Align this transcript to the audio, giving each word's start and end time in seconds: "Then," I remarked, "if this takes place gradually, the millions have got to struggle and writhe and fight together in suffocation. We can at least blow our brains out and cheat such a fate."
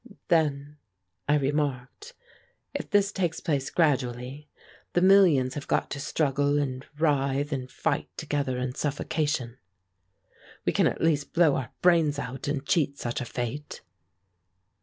"Then," 0.29 0.77
I 1.29 1.35
remarked, 1.35 2.15
"if 2.73 2.89
this 2.89 3.11
takes 3.11 3.39
place 3.39 3.69
gradually, 3.69 4.49
the 4.93 5.01
millions 5.03 5.53
have 5.53 5.67
got 5.67 5.91
to 5.91 5.99
struggle 5.99 6.57
and 6.57 6.83
writhe 6.97 7.51
and 7.51 7.69
fight 7.69 8.09
together 8.17 8.57
in 8.57 8.73
suffocation. 8.73 9.59
We 10.65 10.73
can 10.73 10.87
at 10.87 11.01
least 11.03 11.33
blow 11.33 11.53
our 11.55 11.71
brains 11.83 12.17
out 12.17 12.47
and 12.47 12.65
cheat 12.65 12.97
such 12.97 13.21
a 13.21 13.25
fate." 13.25 13.81